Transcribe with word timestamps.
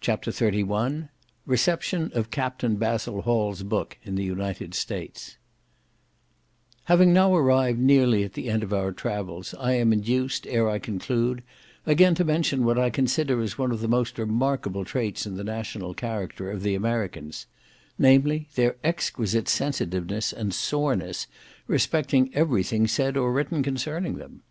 CHAPTER 0.00 0.30
XXXI 0.30 1.10
Reception 1.44 2.10
of 2.14 2.30
Captain 2.30 2.76
Basil 2.76 3.20
Hall's 3.20 3.62
Book 3.62 3.98
in 4.02 4.14
the 4.14 4.24
United 4.24 4.72
States 4.72 5.36
Having 6.84 7.12
now 7.12 7.36
arrived 7.36 7.78
nearly 7.78 8.24
at 8.24 8.32
the 8.32 8.48
end 8.48 8.62
of 8.62 8.72
our 8.72 8.92
travels, 8.92 9.54
I 9.58 9.74
am 9.74 9.92
induced, 9.92 10.46
ere 10.46 10.70
I 10.70 10.78
conclude, 10.78 11.42
again 11.84 12.14
to 12.14 12.24
mention 12.24 12.64
what 12.64 12.78
I 12.78 12.88
consider 12.88 13.42
as 13.42 13.58
one 13.58 13.72
of 13.72 13.80
the 13.82 13.88
most 13.88 14.18
remarkable 14.18 14.86
traits 14.86 15.26
in 15.26 15.36
the 15.36 15.44
national 15.44 15.92
character 15.92 16.50
of 16.50 16.62
the 16.62 16.74
Americans; 16.74 17.44
namely, 17.98 18.48
their 18.54 18.76
exquisite 18.82 19.50
sensitiveness 19.50 20.32
and 20.32 20.54
soreness 20.54 21.26
respecting 21.66 22.34
everything 22.34 22.86
said 22.86 23.18
or 23.18 23.30
written 23.34 23.62
concerning 23.62 24.14
them. 24.16 24.44